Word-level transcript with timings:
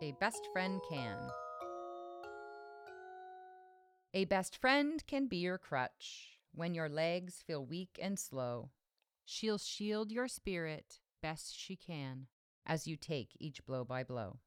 a 0.00 0.12
best 0.12 0.46
friend 0.52 0.80
can. 0.88 1.16
A 4.14 4.24
best 4.26 4.56
friend 4.56 5.02
can 5.06 5.26
be 5.26 5.38
your 5.38 5.58
crutch 5.58 6.38
when 6.54 6.72
your 6.74 6.88
legs 6.88 7.42
feel 7.44 7.64
weak 7.64 7.98
and 8.00 8.18
slow. 8.18 8.70
She'll 9.24 9.58
shield 9.58 10.12
your 10.12 10.28
spirit 10.28 11.00
best 11.20 11.58
she 11.58 11.74
can 11.74 12.26
as 12.64 12.86
you 12.86 12.96
take 12.96 13.30
each 13.40 13.64
blow 13.66 13.84
by 13.84 14.04
blow. 14.04 14.38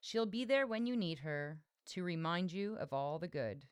She'll 0.00 0.26
be 0.26 0.44
there 0.44 0.66
when 0.66 0.86
you 0.86 0.96
need 0.96 1.20
her 1.20 1.58
to 1.86 2.04
remind 2.04 2.52
you 2.52 2.76
of 2.76 2.92
all 2.92 3.18
the 3.18 3.28
good 3.28 3.64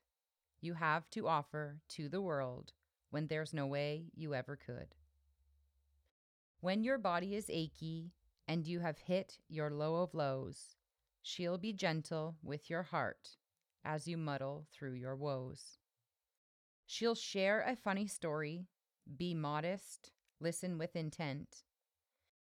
you 0.61 0.75
have 0.75 1.09
to 1.11 1.27
offer 1.27 1.79
to 1.89 2.09
the 2.09 2.21
world 2.21 2.73
when 3.11 3.29
there's 3.29 3.55
no 3.55 3.67
way 3.67 4.07
you 4.15 4.35
ever 4.35 4.57
could. 4.57 4.95
When 6.61 6.83
your 6.83 6.99
body 6.99 7.35
is 7.35 7.49
achy 7.49 8.13
and 8.51 8.67
you 8.67 8.81
have 8.81 8.99
hit 8.99 9.39
your 9.49 9.71
low 9.71 10.03
of 10.03 10.13
lows, 10.13 10.75
she'll 11.23 11.57
be 11.57 11.73
gentle 11.73 12.35
with 12.43 12.69
your 12.69 12.83
heart 12.83 13.37
as 13.85 14.09
you 14.09 14.17
muddle 14.17 14.67
through 14.73 14.95
your 14.95 15.15
woes. 15.15 15.79
She'll 16.85 17.15
share 17.15 17.61
a 17.61 17.77
funny 17.77 18.09
story, 18.09 18.67
be 19.17 19.35
modest, 19.35 20.11
listen 20.41 20.79
with 20.79 20.97
intent. 20.97 21.63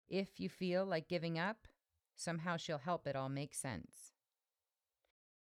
If 0.08 0.40
you 0.40 0.48
feel 0.48 0.84
like 0.84 1.08
giving 1.08 1.38
up, 1.38 1.68
somehow 2.16 2.56
she'll 2.56 2.78
help 2.78 3.06
it 3.06 3.14
all 3.14 3.28
make 3.28 3.54
sense. 3.54 4.10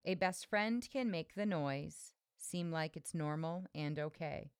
A 0.03 0.15
best 0.15 0.45
friend 0.45 0.85
can 0.91 1.09
make 1.09 1.35
the 1.35 1.45
noise 1.45 2.11
seem 2.37 2.69
like 2.69 2.97
it's 2.97 3.13
normal 3.15 3.63
and 3.73 3.97
okay. 3.97 4.51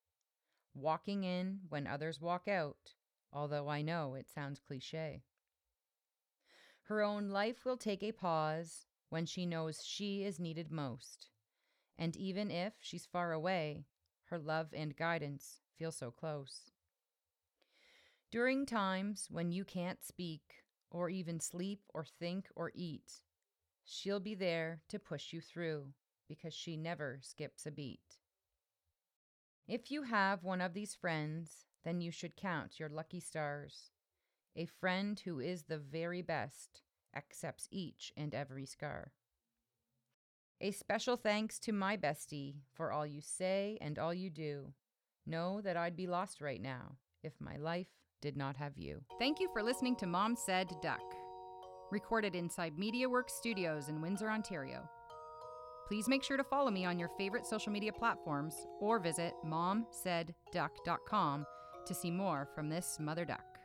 Walking 0.73 1.25
in 1.25 1.59
when 1.67 1.88
others 1.88 2.22
walk 2.22 2.47
out, 2.47 2.94
although 3.33 3.67
I 3.67 3.81
know 3.81 4.16
it 4.16 4.30
sounds 4.33 4.61
cliche. 4.66 5.23
Her 6.90 7.04
own 7.04 7.30
life 7.30 7.66
will 7.66 7.78
take 7.78 8.02
a 8.02 8.12
pause 8.12 8.88
when 9.09 9.28
she 9.28 9.45
knows 9.45 9.86
she 9.86 10.23
is 10.23 10.40
needed 10.40 10.72
most. 10.72 11.30
And 12.00 12.18
even 12.18 12.50
if 12.50 12.73
she's 12.80 13.06
far 13.06 13.32
away, 13.32 13.86
her 14.30 14.40
love 14.40 14.70
and 14.73 14.98
guidance 14.98 15.62
feel 15.78 15.92
so 15.92 16.10
close. 16.10 16.72
During 18.32 18.66
times 18.66 19.28
when 19.30 19.52
you 19.52 19.66
can't 19.66 20.04
speak, 20.04 20.64
or 20.90 21.12
even 21.12 21.40
sleep, 21.40 21.84
or 21.94 22.06
think, 22.06 22.48
or 22.56 22.72
eat, 22.73 23.22
she'll 23.86 24.20
be 24.20 24.34
there 24.34 24.82
to 24.90 24.98
push 24.98 25.32
you 25.32 25.42
through 25.42 25.94
because 26.28 26.56
she 26.56 26.76
never 26.76 27.20
skips 27.22 27.67
a 27.67 27.72
beat. 27.72 28.17
If 29.67 29.92
you 29.92 30.02
have 30.02 30.44
one 30.44 30.60
of 30.60 30.73
these 30.73 30.95
friends, 30.95 31.67
then 31.84 32.02
you 32.02 32.10
should 32.10 32.36
count 32.36 32.80
your 32.80 32.90
lucky 32.90 33.20
stars. 33.20 33.92
A 34.55 34.66
friend 34.66 35.22
who 35.23 35.39
is 35.39 35.64
the 35.64 35.78
very 35.78 36.22
best 36.22 36.81
accepts 37.16 37.67
each 37.72 38.11
and 38.17 38.33
every 38.33 38.66
scar. 38.66 39.11
A 40.61 40.72
special 40.72 41.16
thanks 41.16 41.58
to 41.59 41.72
my 41.72 41.95
bestie 41.95 42.55
for 42.73 42.92
all 42.92 43.05
you 43.05 43.22
say 43.22 43.77
and 43.80 43.97
all 43.97 44.14
you 44.14 44.30
do. 44.30 44.73
Know 45.25 45.61
that 45.61 45.77
I'd 45.77 45.95
be 45.95 46.08
lost 46.08 46.42
right 46.42 46.61
now 46.61 46.97
if 47.23 47.33
my 47.39 47.58
life 47.58 47.88
did 48.22 48.36
not 48.36 48.58
have 48.58 48.77
you. 48.77 49.02
Thank 49.20 49.39
you 49.39 49.50
for 49.53 49.64
listening 49.64 49.95
to 49.97 50.08
Mom 50.08 50.36
Said 50.36 50.70
Duck, 50.81 51.00
recorded 51.92 52.36
inside 52.36 52.75
MediaWorks 52.75 53.31
Studios 53.31 53.88
in 53.88 54.02
Windsor, 54.02 54.30
Ontario. 54.30 54.89
Please 55.88 56.08
make 56.08 56.23
sure 56.23 56.38
to 56.38 56.44
follow 56.44 56.70
me 56.70 56.86
on 56.86 57.00
your 57.00 57.09
favorite 57.17 57.45
social 57.45 57.72
media 57.72 57.92
platforms 57.92 58.67
or 58.80 59.00
visit 59.00 59.33
momsaidduck.com 59.45 61.45
to 61.86 61.95
see 61.95 62.11
more 62.11 62.47
from 62.53 62.70
this 62.70 62.97
mother 63.00 63.25
duck. 63.25 63.58